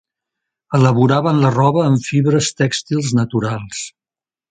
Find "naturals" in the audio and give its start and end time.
3.19-3.83